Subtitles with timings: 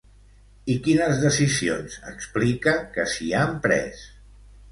[0.75, 4.05] I quines decisions explica que s'hi han pres?